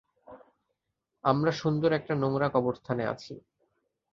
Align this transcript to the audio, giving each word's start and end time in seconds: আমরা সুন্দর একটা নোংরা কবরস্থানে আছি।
আমরা 1.23 1.51
সুন্দর 1.51 1.89
একটা 1.93 2.13
নোংরা 2.15 2.47
কবরস্থানে 2.49 3.03
আছি। 3.05 3.33